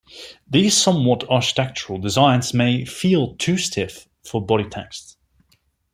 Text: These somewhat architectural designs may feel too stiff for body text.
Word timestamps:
These 0.49 0.75
somewhat 0.75 1.29
architectural 1.29 1.99
designs 1.99 2.55
may 2.55 2.85
feel 2.85 3.35
too 3.35 3.55
stiff 3.57 4.09
for 4.23 4.43
body 4.43 4.67
text. 4.67 5.15